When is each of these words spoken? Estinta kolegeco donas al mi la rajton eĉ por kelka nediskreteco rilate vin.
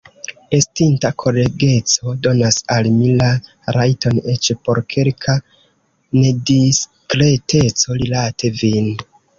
Estinta 0.57 1.09
kolegeco 1.23 2.13
donas 2.23 2.57
al 2.77 2.89
mi 2.95 3.11
la 3.21 3.29
rajton 3.77 4.19
eĉ 4.35 4.51
por 4.65 4.83
kelka 4.97 5.39
nediskreteco 6.23 8.03
rilate 8.03 8.57
vin. 8.65 8.95